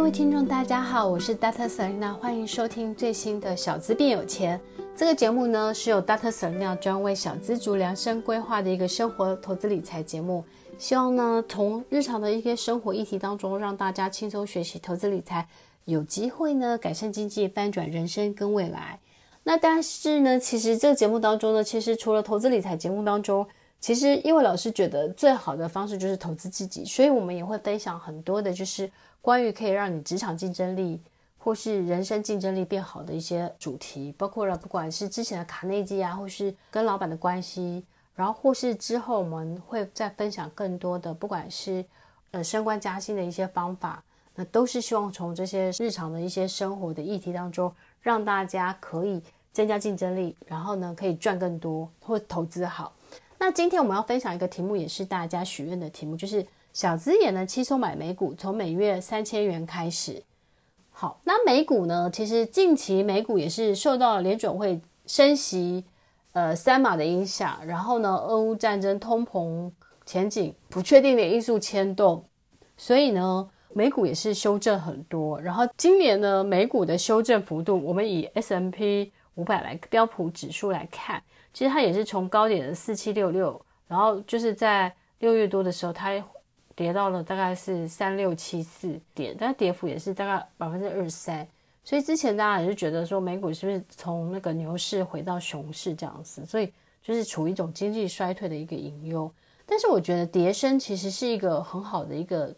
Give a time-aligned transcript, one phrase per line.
[0.00, 1.68] 各位听众，大家好，我是 Dr.
[1.68, 4.58] Selena，欢迎收听最新的小资变有钱。
[4.96, 6.30] 这个节目呢，是由 Dr.
[6.30, 10.42] Selena 专为小资族量身规划的一个生活投资理财节目。
[10.78, 15.46] 希望呢，从日常的一些生活议题当中，让大家轻松学习投资理财，
[15.84, 18.98] 有机会呢改善经济，翻转人生跟未来。
[19.44, 23.46] 那但是呢，其实这个节目当中呢，其实除了投资理财节目当中，
[23.78, 28.90] 其实因为老师觉得最好的方式就是投资自己，所以我们也会分享很多的，就是
[29.22, 31.00] 关于可以让你职场竞争力
[31.36, 37.84] 或是人生竞争力变好的一些主题，包括了不管是之前的卡内基啊，或是跟老板的关系，
[38.14, 41.84] 然后或是之后我们会再分享更多的，不管是
[42.30, 44.02] 呃升官加薪的一些方法，
[44.34, 52.92] 那都是希望从这些日常的一些生活的议题当中，让大家可以增加竞争力，然后呢可以赚更多或投资好。
[53.38, 60.22] 那今天我们要分享一个题目，也是大家许愿的题目，就是小资也能轻松买美股，从每月三千元开始。
[60.90, 65.84] 好，那美股呢，其实近期美股也是受到联准会升息，
[66.32, 69.70] 呃三码的影响，然后呢，俄乌战争、通膨
[70.04, 72.24] 前景不确定的因素牵动，
[72.76, 75.40] 所以呢，美股也是修正很多。
[75.40, 81.22] 然后今年呢，美股的修正幅度，我们以 S M P 五百来标普指数来看。
[81.52, 86.10] 其实它也是从高点的四七六六，然后就是在六月多的时候，它
[86.80, 91.46] 跌到了大概是三六七四点，但跌幅也是大概百分之二三。
[91.84, 99.30] 所以之前大家也是觉得说美股是不是从那个牛市回到熊市这样子，所以就是处于一种经济衰退的一个隐忧。
[99.66, 102.56] 但是我觉得跌升其实是一个很好的一个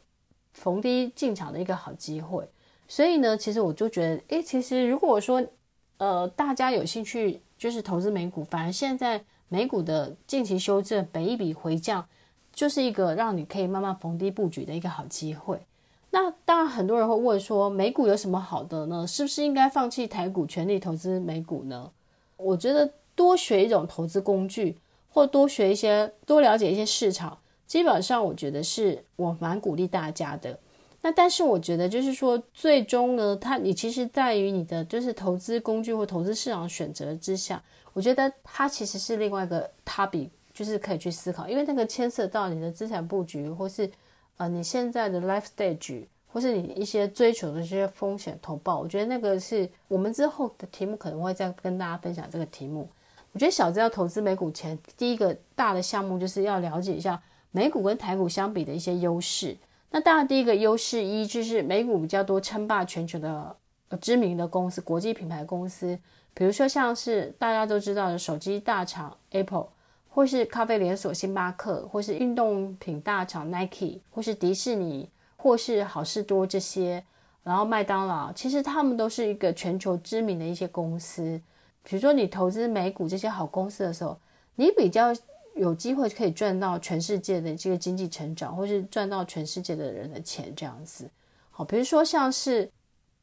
[0.53, 2.49] 逢低进场的一个好机会。
[2.87, 5.45] 所以呢，其实我就觉得，诶，其实如果说
[5.97, 7.43] 呃大家有兴趣。
[7.59, 12.05] 就是投资美股，反而现在美股的近期修正，每一笔回降，
[12.53, 15.59] 就是一个让你可以慢慢逢低布局的一个好机会。
[16.11, 19.07] 那当然，很多人会问说，美股有什么好的呢？
[19.07, 21.91] 是不是应该放弃台股，全力投资美股呢？
[22.37, 24.77] 我觉得多学一种投资工具，
[25.09, 30.59] 或多学一些，多了解一些市场，基本上我觉得是我蛮鼓励大家的。
[31.01, 37.63] 那但是我觉得就是说，最终呢，它你其实在于你的就是投资工具或投资市场选择之下，
[37.95, 43.91] 我觉得它其实是另外一个 topic，就是可以去思考，因为那个牵涉到你的资产布局，或是
[44.37, 52.89] 呃你现在的 life stage，或是你一些追求的这些风险投报，我觉得那个是我们之后的题目可能会再跟大家分享这个题目。
[53.33, 59.57] 我觉得小资要投资美股前，第一个大的项目就是要了解一下美股跟台股相比的一些优势。
[59.91, 63.57] 那当然，第一个优势一就是美股比较多称霸全球的
[64.01, 65.99] 知名的公司、国际品牌公司，
[66.33, 69.69] 比如说像是大家都知道的手机大厂 Apple，
[70.15, 77.03] 或是咖啡连锁星巴克，或是运动品大厂 Nike，或是迪士尼，或是好事多这些，
[77.43, 81.41] 然后麦当劳，其实他们都是一个全球知名的一些公司。
[81.83, 84.19] 比如说你投资美股这些好公司的时候，
[84.57, 85.15] 你比较。
[85.55, 91.07] 有机会可以赚到全世界的这个经济成长，或是赚到全世界的人的钱这样子。
[91.51, 92.71] 好，比如说像是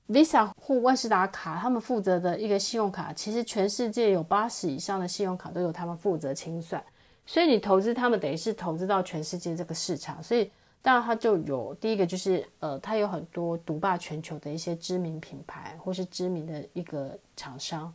[0.10, 6.84] Visa 或万事达卡，他们负责的一个信用卡，其实全世界有八十以上的信用卡都由他们负责清算。
[7.26, 10.22] 所以你投资他们，等于是投资到全世界这个市场。
[10.24, 10.50] 所以
[10.82, 17.94] 当然它就有第一个就是呃，它有很多独霸全球的一些知名品牌或是知名的一个厂商。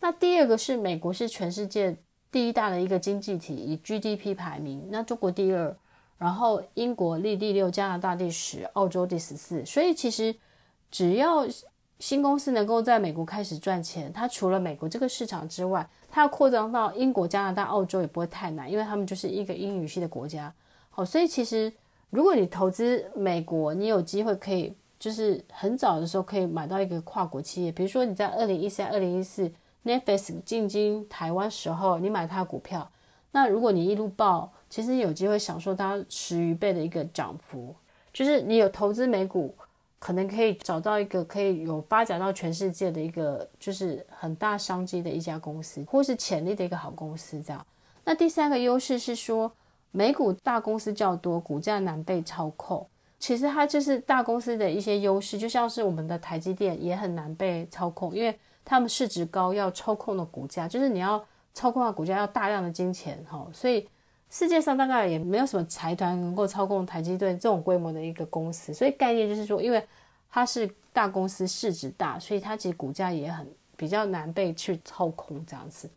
[0.00, 1.96] 那第二个是美国是全世界。
[2.32, 5.76] 第一大的一个经济体，以 GDP 排名，那中国第二，
[6.16, 9.62] 然后英国立第六，加拿大第十，澳洲第十四。
[9.66, 10.34] 所以其实
[10.92, 11.44] 只要
[11.98, 20.54] 新公司能够在美国开始赚钱，它除了美国这个市场之外，它要扩张到英国、加拿大、澳洲也不会太难，因为他们就是一个英语系的国家。
[20.90, 21.72] 好，所以其实
[22.10, 29.50] 如果你投资美国，你有机会可以就是很早的时候可以买到一个跨国企业，比如说你在二零一三、二零一四。
[29.84, 32.88] Netflix 进军台湾时候，你买它股票，
[33.32, 37.74] 那如果你一路抱，其实有机会享受它十余倍的一个涨幅。
[38.12, 39.52] 就是你有投资美股，
[40.02, 47.64] 可能可以找到一个可以有发展到全世界的一个，就是很大商机的一家公司，或是潜力的一个好公司这样。
[48.04, 49.52] 那第三个优势是说，
[49.92, 52.84] 美股大公司较多，股价难被操控。
[53.20, 58.36] 其实它就是大公司的一些优势，就像是我们的台积电也很难被操控，因为。
[58.64, 61.20] 他们市值高，要操控的股价，就是你要
[61.52, 63.88] 操控的股价要大量的金钱哈，所以
[64.32, 68.72] 世界上大概也没有什么财团能够操控台积电这种规模的一个公司。
[68.72, 69.86] 所以概念就是说，因为
[70.30, 73.46] 它是大公司，市值大，所以它其实股价也很
[73.76, 75.90] 比较难被去操控这样子。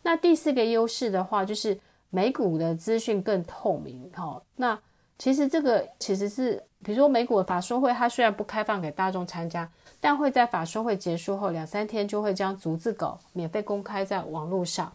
[0.00, 1.78] 那第四个优势的话，就是
[2.08, 4.40] 美股的资讯更透明哈。
[4.56, 4.80] 那
[5.18, 14.90] 其实这个其实是，比如说美股的法说会，它虽然不开放给大众参加，但会在法说会结束后两三天就会将逐字稿免费公开在网络上。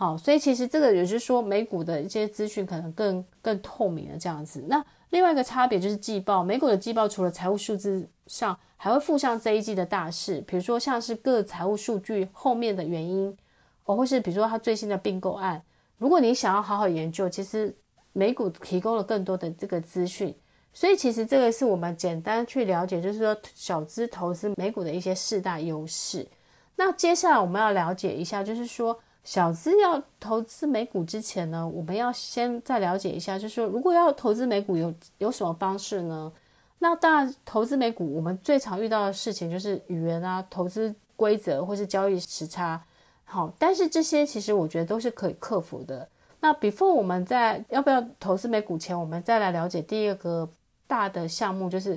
[0.00, 4.64] 好，所以其实这个也是说，美股的一些资讯可能更更透明的这样子。
[4.66, 13.36] 那另外一个差别就是季报，美股的季报除了财务数字上，还会附上这一季的大事，比如说像是各财务数据后面的原因，
[13.84, 15.62] 哦，或是比如说它最新的并购案。
[15.98, 17.76] 如果你想要好好研究，其实。
[18.12, 20.34] 美股提供了更多的这个资讯，
[20.72, 26.26] 所以其实这个是我们简单去了解，就是说小资投资美股的一些四大优势。
[26.74, 28.98] 那接下来我们要了解一下，就是说
[29.30, 36.32] 小资要投资美股之前呢，我们要先再了解一下，就是说如果要投资美股有有什么方式呢？
[36.80, 42.82] 那当然，投资美股我们最常遇到的事情就是语言啊、投资规则或是交易时差。
[43.22, 46.08] 好，但是这些其实我觉得都是可以克服的。
[46.40, 50.50] 那 before 我们在要不要投资美股前，我们再来了解第二个
[50.88, 51.96] 大的项目，就是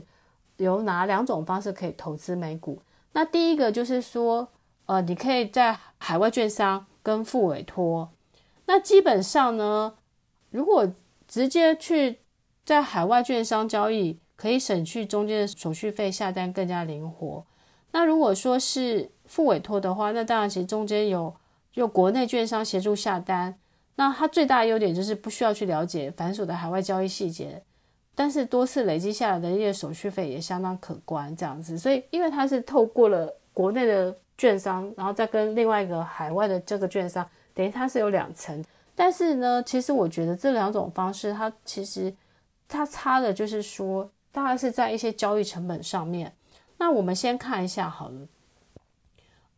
[0.58, 2.80] 有哪两种方式可以投资美股。
[3.12, 4.48] 那第一个就是说，
[4.86, 8.10] 呃，你可以在海外券商跟复委托。
[8.66, 9.94] 那基本上呢，
[10.50, 10.92] 如果
[11.28, 12.20] 直接去
[12.66, 17.46] 在海外券商交易，可以省去中间的手续费，下单更加灵活。
[17.92, 21.36] 那如果说是复委托的话，那当然其实中间有
[21.74, 23.60] 有国内券商协助下单。
[23.96, 27.62] 那它最大的优点就是不需要去了解繁琐的海外交易细节，
[28.16, 31.78] 但是多次累积下来的一些手续费也相当可观，这样子。
[31.78, 38.64] 所以，因为它是透过了国内的券商，然后再跟另外一个海外的这个券商，等于它是有两层。
[38.96, 42.14] 但是呢，其实我觉得这两种方式，它其实
[42.68, 46.34] 它差的就是说，大概是在一些交易成本上面。
[46.78, 48.28] 那我们先看一下好了。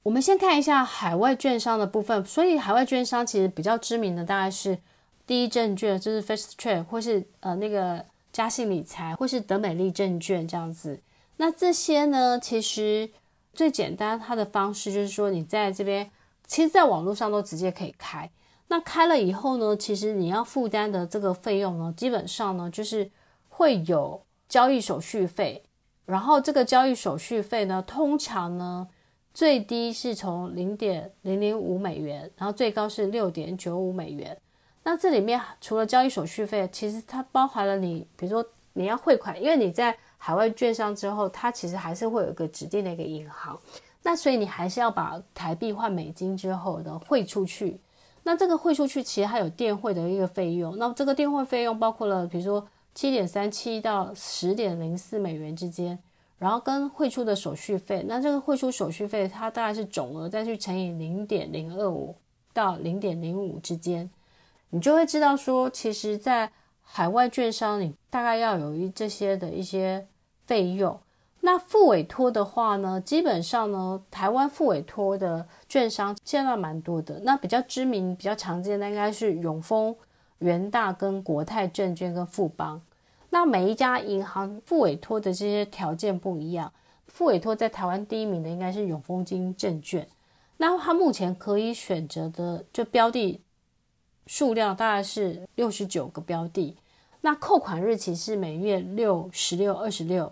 [0.04, 4.78] 我们先看一下海外券商的部分，所以海外券商其实比较知名的大概是
[5.26, 11.02] 第一证券，就是 First Trade，或是呃那个嘉信理财，或是德美利证券这样子。
[11.38, 13.10] 那这些呢，其实
[13.56, 16.12] 最简单，它的方式就是说，你在这边，
[16.46, 18.30] 其实在网络上都直接可以开。
[18.68, 23.10] 那开了以后呢，其实你要负担的这个费用呢，基本上呢就是
[23.50, 25.64] 会有交易手续费，
[26.06, 28.88] 然后这个交易手续费呢，通常呢。
[29.34, 34.38] 最低是从零点零零五美元，然后最高是六点九五美元。
[34.84, 43.56] 那这里面除了交易手续费，其实它包含了你，比如说你要汇款，因为你在海外券商之后，它其实还是会有一个指定的一个银行，
[44.02, 47.80] 那所以你还是要把台币换美金之后的汇出去。
[48.24, 56.00] 那这个汇出去其实还有电汇的一个费用，那这个电汇费用包括了比如说七点三七到十点零四美元之间。
[56.40, 62.14] 然后跟汇出的手续费，那这个汇出手续费它大概是总额再去乘以零点零二五
[62.52, 64.10] 到零点零五之间，
[64.72, 66.52] 你就会知道说，其实，在
[66.82, 70.06] 海外券商你大概要有一这些的一些
[70.46, 71.00] 费用。
[71.42, 79.96] 那复委托的话呢，基本上呢，台湾复委托的券商现在蛮多的，那比较知名、比较常见的应该是永丰、
[80.40, 82.82] 元大跟国泰证券跟富邦。
[83.30, 86.72] 那每一家银行复委托的这些条件不一样，
[87.08, 90.08] 复委托在台湾第一名的应该是永丰金证券，
[90.58, 93.40] 那它目前可以选择的就标的
[94.26, 96.76] 数量大概是六十九个标的，
[97.26, 100.32] 那扣款日期是每月六、十六、二十六，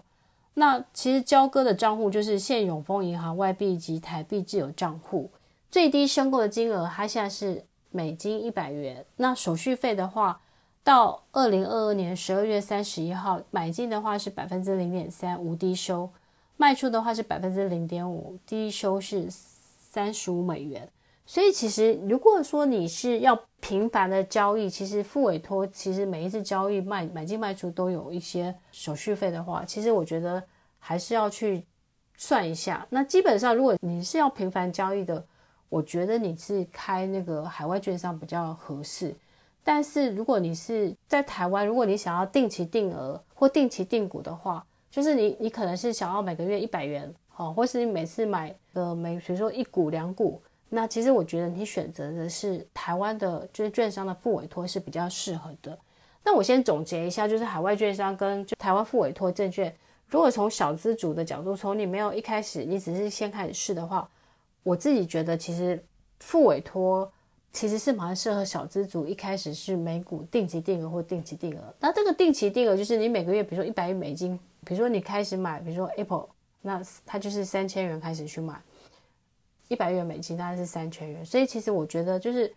[0.54, 5.32] 那其实交割的账户就是现永丰银行外币及台币自有账户，
[5.72, 10.40] 最低申购的金额它现在是美金一百元，那手续费的话。
[10.84, 16.12] 到二零二二年十二月三十一号，买进的话是百分之零点三无低收，
[16.58, 20.88] 卖出的话是百分之零点五低收是三十五美元。
[21.26, 30.44] 所以其实如果说你是要频繁的交易，其实付委托其实每一次交易卖买进卖出都有一些手续费的话，其实我觉得
[30.80, 31.66] 还是要去
[32.18, 32.86] 算一下。
[32.90, 35.26] 那基本上如果你是要频繁交易的，
[35.70, 39.16] 我觉得你是开那个海外券商比较合适。
[39.64, 55.78] 但是如果你是在台湾，如果你想要定期定额或定期定股的话，就是你你可能是想要每个月一百元，好，或是你每次买个每比如说一股两股，那其实我觉得你选择的是台湾的，就是券商的副委托是比较适合的。
[56.24, 59.76] 那我先总结一下，就是海外券商跟就台湾副委托证券，
[60.08, 64.10] 如果从小资主的角度，从你没有一开始，你只是先开始试的话，
[64.64, 65.84] 我自己觉得其实
[66.20, 67.12] 副委托。
[67.56, 71.62] 其实是蛮适合小资族，一开始是美股定期定额或定期定额。
[71.80, 76.28] 那这个定期定额就是你每个月，比如说一百亿美金，比如说你开始买，比如说 Apple，
[76.64, 78.60] 那它就是三千元开始去买，
[79.68, 81.26] 一百元美金大概是三千元。
[81.26, 82.54] 所以其实我觉得就是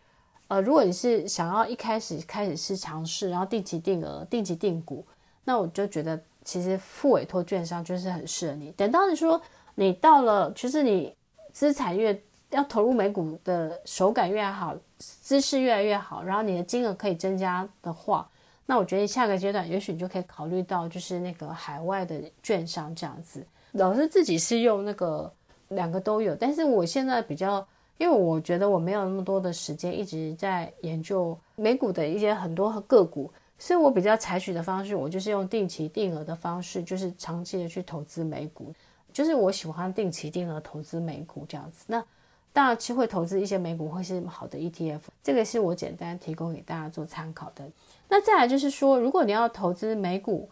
[0.48, 5.04] 呃，如果你是想要一开始开始是尝试，然后定期定额、定期定股，
[5.44, 8.70] 那我就觉得其实付委托券商就是很适合你。
[8.72, 9.40] 等到你说
[9.75, 11.14] 你到了，其实你
[11.52, 12.20] 资产越
[12.50, 18.28] 要投入美股的手感越好，姿势越来越好，然后你的金额可以增加的话，
[18.66, 23.44] 那我觉得下个阶段也许你就可以考虑到就是那个海外的券商这样子。
[23.72, 25.32] 老师自己是用那个
[25.68, 27.66] 两个都有，但是我现在比较。
[27.99, 38.70] 因为我觉得我没有那么多的时间一直在研究美股的一些很多个股，所以我比较采取的方式，我就是用定期定额的方式，就是长期的去投资美股，
[39.14, 41.87] 就是我喜欢定期定额投资美股这样子。
[41.87, 42.04] 那
[42.52, 47.64] 当然，其实会投资一些美股会是好的 ETF，这个是我简单提供给大家做参考的。
[48.11, 50.46] 那再来就是说，如果你要投资美股，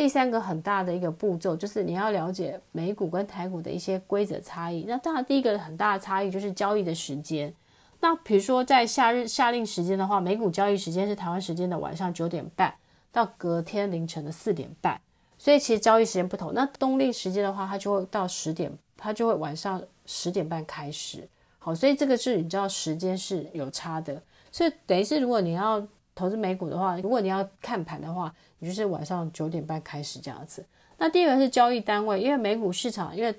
[0.00, 4.86] 第三个很大的一个步骤就是你要了解美股跟台股的一些规则差异。
[4.88, 7.52] 那当然，第一个很大的差异就是交易的时间。
[8.00, 12.72] 那比如说在夏日夏令时间的话，美股交易时间是台湾时间的晚上九点半
[13.12, 14.98] 到隔天凌晨的四点半，
[15.36, 16.54] 所以其实交易时间不同。
[16.54, 21.28] 那冬令时间的话，它就会到十点，它就会晚上十点半开始。
[21.58, 24.22] 好，所以这个是你知道时间是有差的。
[24.50, 25.86] 所以等于是如果你要
[26.20, 30.62] 投资美股的话，如果你要看盘的话，你就是晚上九点半开始这样子。
[30.98, 33.34] 那第二个是交易单位，因为美股市场，因为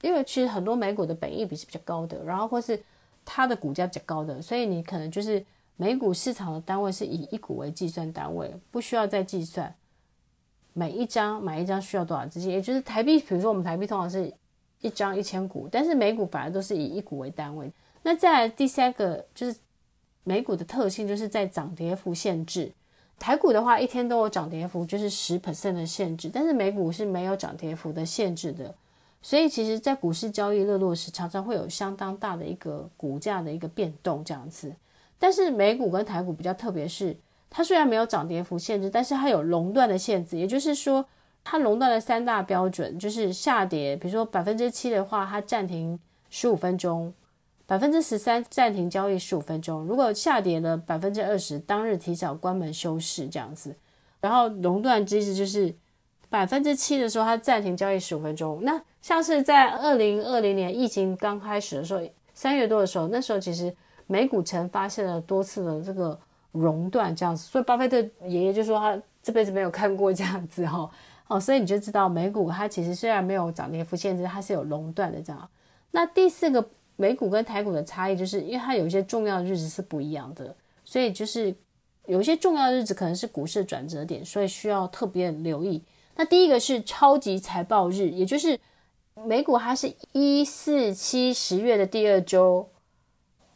[0.00, 2.80] 因为其实很多美股的本益比是比较高的，然后或是
[3.24, 5.44] 它的股价比较高的，所以你可能就是
[5.74, 9.74] 美股市场的单位是以一股为计算单位，不需要再计算
[10.72, 14.32] 每一张买一张需要多少资金，也就是台币，比如说我们台币通常是
[14.80, 17.72] 一张一千股，但是美股反而都是以一股为单位。
[18.02, 19.56] 那再来第三个就是。
[20.24, 22.72] 美股的特性就是在涨跌幅限制，
[23.18, 28.74] 台股的话一天都有涨跌幅，就是十 percent 的限制，但是美股是没有涨跌幅的限制的，
[29.22, 34.74] 所以其实，在股市交易热络时，常常会有相当大的一个股价的一个变动这样子。
[35.18, 37.16] 但是美股跟台股比较特别是，
[37.50, 41.04] 它虽然没有涨跌幅限制，但是它有熔断的限制，也就是说，
[41.44, 45.98] 它熔断了三大标准，就是下跌，比如说百分之七的话，它暂停
[46.30, 47.12] 十五分钟。
[47.70, 53.76] 百分之十三暂停交易十五分钟，如果下跌了百分之二十，当日提早关门休市这样子。
[54.20, 55.72] 然后熔断机制就是
[56.28, 58.58] 百分之七的时候，它暂停交易十五分钟。
[58.64, 62.00] 那像是在二零二零年疫情刚开始的时候，
[62.34, 63.72] 三月多的时候，那时候其实
[64.08, 66.18] 美股曾发现了多次的这个
[66.50, 67.96] 熔断这样子，所以巴菲特
[68.26, 70.90] 爷爷就说他这辈子没有看过这样子哈。
[71.28, 75.48] 哦，所以你就知道美股它其实虽然没有涨跌幅限制，它是有熔断的这样。
[75.92, 76.68] 那第四个。
[77.00, 80.54] 美股跟台股的差异，就是因为它有一些重要的日子是不一样的，
[80.84, 81.54] 所以就是
[82.04, 85.82] 有一些重要的日子可能是股市转折点，所以需要特别留意。
[86.14, 88.60] 那第一个是超级财报日，也就是
[89.14, 92.68] 美股它是一四七十月的第二周，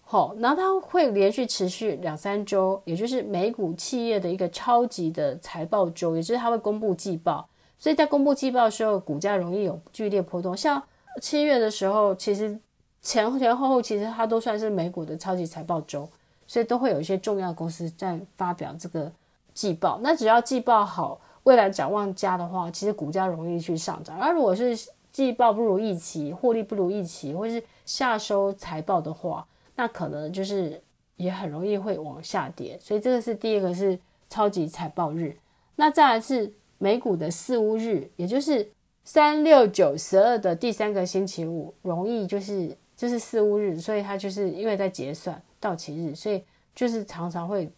[0.01, 7.47] 好，然后它会连续持续两三周，也就是美股企业的一个超级的财报周，也就是它会公布季报，
[7.79, 10.57] 所以在公布季报的时候，股价容易有剧烈波动。
[10.57, 10.83] 像
[11.21, 12.59] 七月的时候，其实。
[13.05, 16.09] 前前后后其实它都算是美股的超级财报周，
[16.47, 19.13] 所以都会有一些重要公司在发表这个
[19.53, 20.01] 季报。
[20.03, 24.19] 那只要季报好，未来展望佳的话，其实股价容易去上涨。
[24.19, 24.75] 而如果是
[25.13, 29.47] 季报不如预期，获利不如预期，或是下收财报的话，
[29.77, 30.81] 那可能就是
[31.17, 32.79] 也很容易会往下跌。
[32.81, 33.99] 所以这个是第一个是
[34.31, 35.37] 超级财报日。
[35.77, 38.67] 那再来是美股的四五日，也就是
[39.05, 42.75] 三六九十二的第三个星期五，容易就是。
[43.05, 46.43] 就是四五日，所以它就是因为在结算到期日，所以
[46.75, 47.71] 就是常常会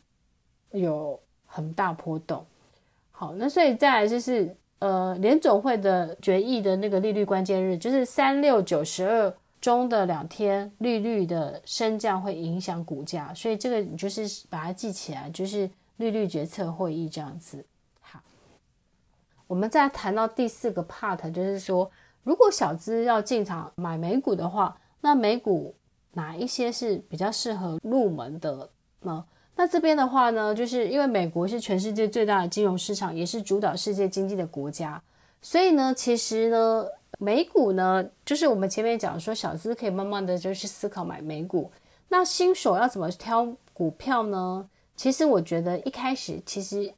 [0.70, 2.46] 有很大波动。
[3.10, 17.64] 好，那所以再来就是呃联总会的决议的那个利率关键日，就是三六九十二中的两天利率的升降会影响股价，所以这个你就是把它记起来，就是利率决策会议这样子。
[18.00, 18.20] 好，
[19.48, 21.90] 我们再谈到第四个 part，就是说
[22.22, 24.78] 如果小资要进场买美股的话。
[25.00, 25.74] 那美股
[26.12, 28.70] 哪一些是比较适合入门的
[29.02, 29.24] 呢？
[29.54, 35.02] 那这边的话呢，就是因为美国是全世界最大的金融市场，也是主导世界经济的国家，
[35.40, 36.86] 所以呢，其实呢，
[37.18, 41.70] 美股呢，就是我们前面讲说，小资可以慢慢的就去思考买美股。
[42.08, 44.68] 那新手要怎么挑股票呢？
[44.94, 46.92] 其实我觉得一开始，其实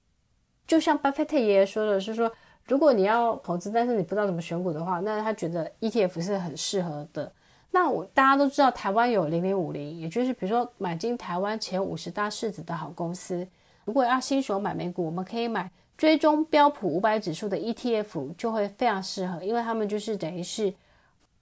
[0.66, 2.30] 就像巴菲特爷爷说的是说，
[2.66, 7.32] 如果你要投资，但是你不知道怎么选股的话，那他觉得 ETF 是很适合的。
[7.70, 13.46] 那我大家都知道，台湾有零零五零，也就是比如说买进台湾前五十大市值的好公司。
[13.84, 20.72] 如果要新手买美股，我们可以买追踪标普五百指数的 ETF，就会非常适合，因为他们就是等于是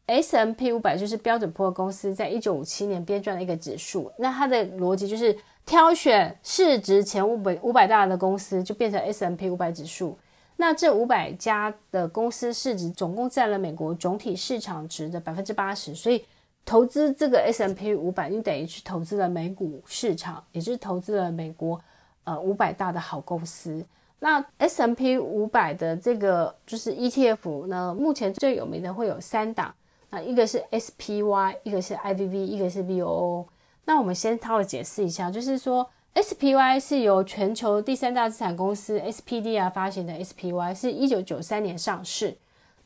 [0.07, 4.13] S M P 五百，就是标准普尔公司在一九五七年编撰的一个指数。
[4.19, 10.17] 那它的逻辑就是挑选市值前五百五百大的公司，就变成 S M P 五百指数。
[10.57, 16.25] 那这五百家的公司市值总共占了美国总体市场值的百分之八十，所以
[16.65, 21.81] 投资这个 S M P 五百，你等于去投资了美股市场，也就是投资了美国
[22.25, 23.85] 呃五百大的好公司。
[24.19, 29.75] 那 S M P 五百的这个就是 ETF 呢，目前最有名的会有三档，
[30.09, 33.45] 那一个是 SPY，一个是 IVV，一个是 VOO。
[33.85, 42.35] 那我们先稍微解释一下，就是说 SPY 是由全球第三大资产公司 SPDR 发行的 SPY，是一九九三年上市。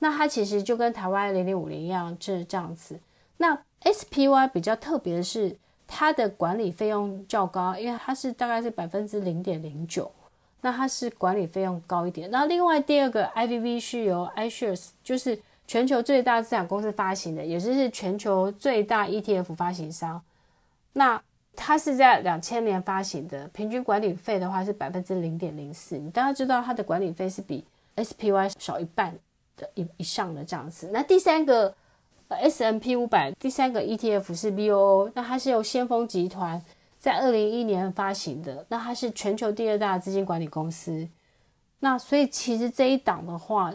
[0.01, 2.99] 那它其实就跟台湾零零五零一样，就是这样子。
[3.37, 5.57] 那 SPY 比较特别的是，
[5.87, 10.11] 它的管理费用较高，因为它是大概是百分之零点零九。
[10.63, 12.29] 那它是管理费用高一点。
[12.33, 20.21] 那另外第二个 IVV 是由 iShares，就是全球最大资产公司发行的，也就是全球最大 ETF 发行商。
[20.95, 21.23] 那
[21.71, 25.97] 它是在两千年发行的，平均管理费的话是百分之零点零四。
[25.97, 29.17] 你大家知道它的管理费是比 SPY 少一半
[29.57, 30.91] 的以以上的这样子。
[30.93, 31.73] 那第三个
[32.27, 36.61] S&P 五百第三个 ETF 是 VOO，那它是由先锋集团。
[36.99, 41.09] 在二零一一年发行的，那它是全球第二大资金管理公司。
[41.79, 43.73] 那所以其实这一档的话，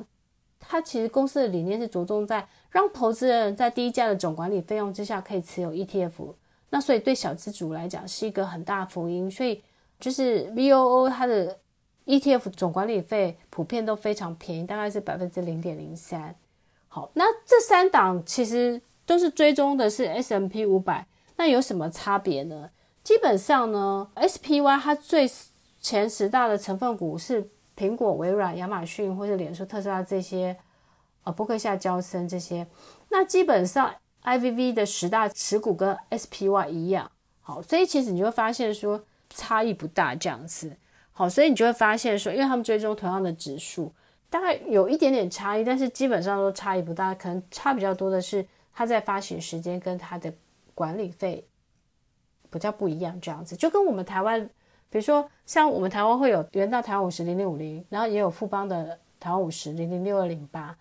[0.60, 6.34] 它其实公司的理念是着重在让投资人在低价的总管理费用之下可以持有 ETF。
[6.76, 9.32] 那所以对小资族来讲是一个很大福音。
[9.32, 9.64] 所以
[9.98, 11.58] 就是 VOO 它的
[12.06, 16.36] ETF 总管理费普遍都非常便宜，大概是百分之零点零三。
[16.90, 22.70] 好，那这三档其实都是追踪的是 S M P 五百，那有什么差别呢？
[23.06, 25.32] 基本上呢，SPY 它最
[25.80, 30.58] 前十大的成分股是苹果、微软、亚马逊或者脸书、特斯拉这些，
[31.24, 32.68] 呃，波克夏、交生这些。
[33.08, 37.10] 那基本上 IVV 的十大持股跟 SPY 一样，
[37.42, 40.76] 好，所以其实你就会发现说差异不大这样子。
[41.14, 43.94] 好，所以你就会发现说，因为他们追踪同样的指数，
[44.30, 50.34] 大概有一点点差异，但是基本上都差异不大，可能差比较多的是它在发行时间跟它的
[50.74, 51.48] 管理费。
[52.52, 54.50] 比较不一样，这样子就跟我们台湾，
[54.90, 60.74] 比如说像我们台湾会有元大台湾五十零零五零，然后也有富邦的台湾五十零零六二零八。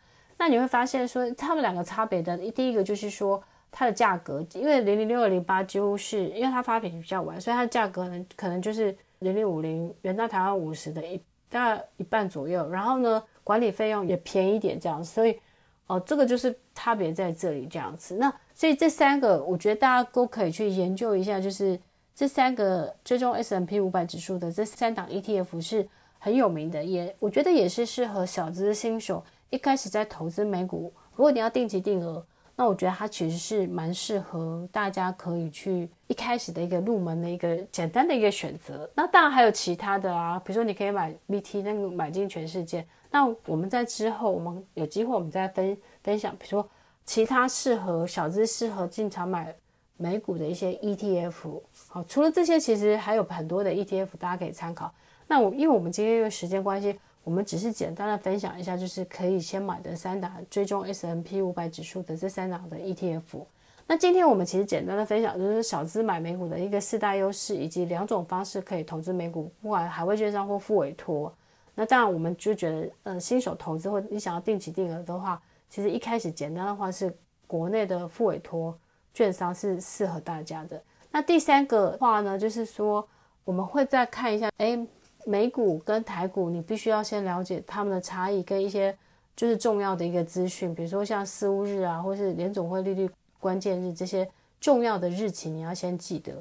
[0.45, 12.69] 那你会发现说，他们两个差别的第一个就是说它的价格，因为零零六二零八几乎是因为它发行比较晚，所以它的价格呢可能就是零零五零原大台湾五十的一大概一半左右。
[12.69, 15.41] 然后呢，管理费用也便宜点这样子，所以
[15.87, 18.17] 哦、这个就是差别在这里这样子。
[18.17, 21.81] 那所以这三个，我觉得大家都可以去研究一下，就是
[22.15, 30.93] 这三个追踪 S M P 五百指数的这三档 ETF 是很有名的，也我觉得也是适合小资新手一开始在投资美股。
[31.15, 32.25] 如果你要定期定额，
[32.57, 38.91] 那我觉得它其实是蛮适合大家可以去一开始的一个入门的一个简单的一个选择。
[38.95, 42.85] 那当然还有其他的啊，比如说你可以买 VT 那个买进全世界。
[43.11, 46.69] 那我们在之后我们有机会我们再分分享，比如说。
[47.07, 49.55] 其他适合小资适合进场买
[49.99, 54.91] 美股的一些 ETF，好，除了这些，其实还有很多的 ETF 大家可以参考。
[55.27, 63.45] 那我因为我们今天因为时间关系，我们只是简单的分享一下，就是可以先买的三档追踪 S M P 五百指数的这三档的 ETF。
[63.87, 71.33] 那今天我们其实简单的分享就是小资买美股的一个四大优势，以及两种方式可以投资美股，不管海外券商或复委托。
[71.75, 75.41] 那当然我们就觉得，呃，新手投资或你想要定期定额的话。
[75.71, 77.13] 其实一开始简单的话是
[77.49, 78.79] 国内的复委托
[79.13, 80.81] 券商是适合大家的。
[81.11, 83.05] 那第三个话呢，就是说
[83.45, 84.87] 我们会再看一下，诶，
[85.25, 88.97] 美股跟台股，你必须要先了解他们的差异跟一些
[89.35, 93.11] 就是重要的一个资讯，比如说像四巫日啊，或是联总会利率
[93.41, 94.29] 关键日这些
[94.61, 96.33] 重要的日期，你要先记得。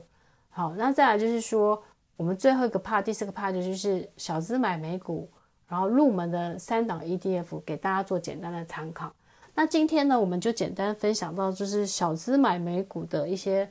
[0.49, 1.81] 好，那再来就是说
[2.15, 5.27] 我们最后一个 part，第四个 part 就是小资买美股，
[5.67, 9.11] 然后入门的三档 ETF 给大家做简单的参考。
[9.55, 13.69] 那今天呢，我们就简单分享到，就是小资买美股的一些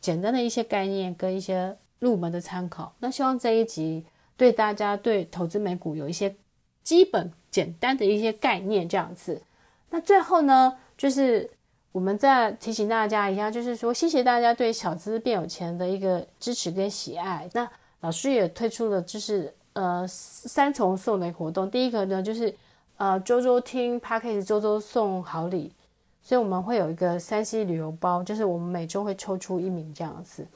[0.00, 2.92] 简单的一些概念跟一些入门的参考。
[2.98, 4.04] 那希望这一集
[4.36, 6.34] 对大家对投资美股有一些
[6.82, 9.42] 基本简单的一些概念这样子。
[9.90, 11.50] 那最后呢，就是
[11.92, 17.48] 我们再提醒大家一下，就是说谢谢大家对小资变有钱的一个支持跟喜爱。
[17.52, 17.68] 那
[18.00, 22.54] 老师也推出了就是呃三重送的活动，第一个呢就是。
[22.98, 25.70] 呃，周周听 Podcast，周周送好礼，
[26.22, 30.46] 所以我们会有一个 3C 旅游包，就是我们每周会抽出一名这样子。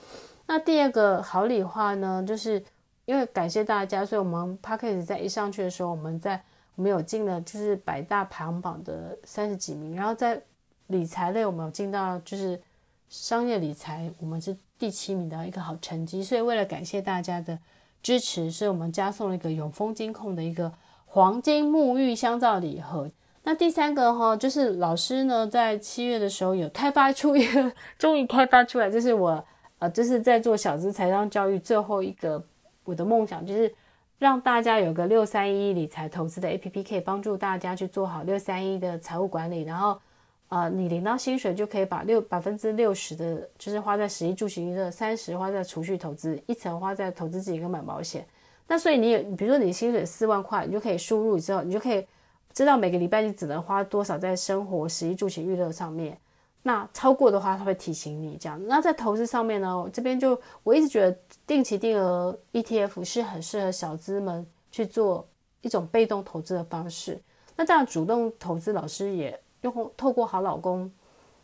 [0.46, 2.64] 那第二个好礼话呢，就是
[3.10, 6.40] 因为感谢大家，所以我们 Podcast 在一上去的时候，我们在
[6.76, 10.40] 我们有进了就是百大排行榜的三十几名，然后在
[10.86, 12.60] 理财类我们有进到就是
[13.08, 16.22] 商业理财，我们是第七名的一个好成绩。
[16.22, 17.58] 所以为了感谢大家的
[18.00, 20.72] 支持，所以我们加送了一个永丰金控的一个
[21.06, 23.10] 黄金沐浴香皂礼盒。
[23.42, 29.44] 那第三个哈，就是老师呢在七月的时候有开发出一个，终于开发出来，这是我
[29.80, 32.44] 呃，就是在做小资财商教育最后一个
[32.84, 33.72] 我的梦想，就是
[34.18, 40.00] 让大家有个六三一理财投资的 APP，可以帮助大家去做好六三一的财务管理，然后
[40.48, 48.26] 呃，你领到薪水就可以把六百分之六十的，就是花在食衣住行娱乐，三十花在储蓄投资，一层花在投资自己跟买保险。
[48.66, 52.06] 那所以你有，比如说你薪水四万块，你就可以输入之后，你就可以。
[52.52, 56.18] 知道每个礼拜你只能花多少在生活、食衣住行、娱乐上面，
[56.62, 58.60] 那超过的话，他会提醒你这样。
[58.66, 65.26] 那在投资上面呢，这边就我一直觉得定期定额 ETF 是很适合小资们去做
[65.62, 67.20] 一种被动投资的方式。
[67.56, 70.90] 那当然主动投资，老师也用透过好老公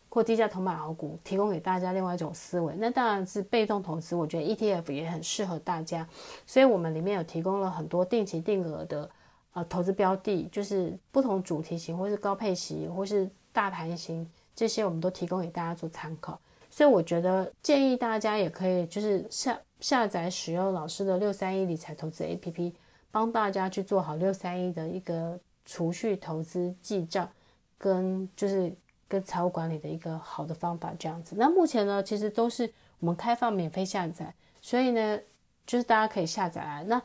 [0.09, 2.75] 或低价投买好股，提供给大家另外一种思维。
[2.77, 6.07] 那当然是被动投资，我觉得 ETF 也很适合大家，
[6.45, 9.09] 所以我们里面有提供了很多定期定额的。
[9.53, 16.37] 呃，投资标的就是不同主题型，或是高配型，或是大盘型，这些我们都提供给大家做参考。
[16.69, 22.73] 所以我觉得建议大家也可以就是下下载使用老师的六三一理财投资 APP，
[23.11, 27.29] 帮大家去做好六三一的一个储蓄投资记账，
[27.77, 28.75] 跟就是
[29.07, 31.35] 跟财务管理的一个好的方法这样子。
[31.37, 35.19] 那目前呢，其实都是我们开放免费下载，所以呢，
[35.65, 37.01] 就是大家可以下载来那。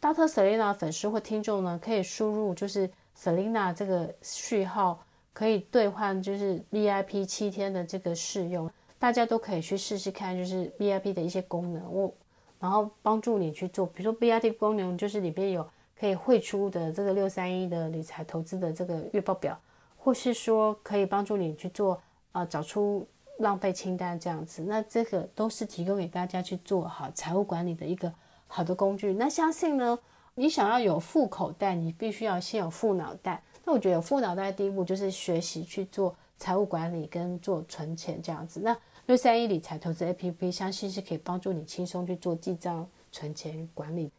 [0.00, 0.26] Dr.
[0.26, 5.02] Selina 粉丝或听众呢，可以输入就是 Selina 这个序号，
[5.34, 12.10] 可以兑换就是 VIP 七天的这个试用，大家都可以去试试看，就是 VIP 的一些功能，我
[12.58, 15.68] 然后帮助你去做，比如说 VIP 功能就是里边有
[15.98, 19.60] 可以汇出的这个六三一的理财投资的这个月报表，
[19.98, 22.00] 或是说可以帮助你去做
[22.32, 23.06] 啊、找出
[23.40, 28.10] 浪费清单这样子，那这个都是提供给大家去做好财务管理的一个。
[28.46, 29.98] 好的工具，那相信呢，
[30.36, 33.42] 你想要有富口袋，你必须要先有富脑袋。
[33.64, 38.60] 那我觉得有富脑袋的第一步就是学习去做财务管理跟做存钱这样子。
[38.60, 44.10] 那六三一理财投资 APP 相信是可以帮助你轻松去做记账、存钱管理。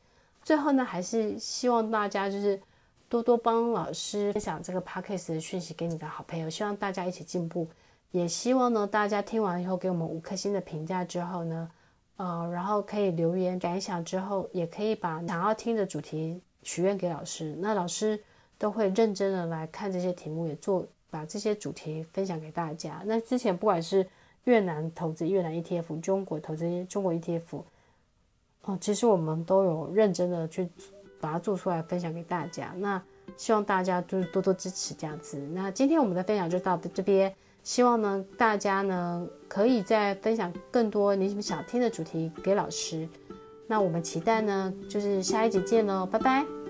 [0.43, 2.59] 最后呢，还是希望大家就是
[3.09, 7.67] 多多帮老师分享这个 Podcast 的讯息给你的好朋友，希望大家一起进步。
[8.11, 11.69] 也希望呢，大家听完以后给我们五颗星的评价之后呢。
[12.17, 18.17] 呃，然后可以留言感想之后，也可以把想要听的主题许愿给老师，那老师
[18.57, 23.01] 都会认真的来看这些题目，也做把这些主题分享给大家。
[23.05, 24.05] 那之前不管是
[24.45, 27.63] 越南投资越南 ETF，中国投资中国 ETF，
[28.63, 30.67] 哦、其实我们都有认真的去
[31.19, 32.73] 把它做出来分享给大家。
[32.77, 33.01] 那
[33.37, 35.37] 希望大家就是多多支持这样子。
[35.53, 37.33] 那今天我们的分享就到这边。
[37.63, 43.09] 希望呢，大家呢可以再分享更多你想听的主题给老师。
[43.65, 46.64] 那我们期待呢，就是下一集见喽，拜拜。